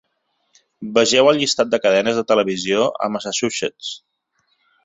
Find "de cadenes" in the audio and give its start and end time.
1.75-2.19